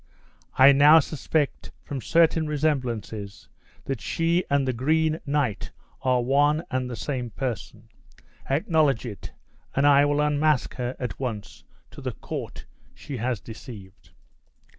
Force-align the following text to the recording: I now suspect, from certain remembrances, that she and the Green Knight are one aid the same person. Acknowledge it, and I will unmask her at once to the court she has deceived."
I 0.57 0.71
now 0.71 0.97
suspect, 0.99 1.71
from 1.83 2.01
certain 2.01 2.47
remembrances, 2.47 3.49
that 3.85 4.01
she 4.01 4.43
and 4.49 4.67
the 4.67 4.73
Green 4.73 5.19
Knight 5.27 5.69
are 6.01 6.23
one 6.23 6.63
aid 6.73 6.87
the 6.89 6.95
same 6.95 7.29
person. 7.29 7.87
Acknowledge 8.49 9.05
it, 9.05 9.31
and 9.75 9.85
I 9.85 10.05
will 10.05 10.19
unmask 10.21 10.73
her 10.77 10.95
at 10.97 11.19
once 11.19 11.65
to 11.91 12.01
the 12.01 12.13
court 12.13 12.65
she 12.95 13.17
has 13.17 13.39
deceived." 13.39 14.09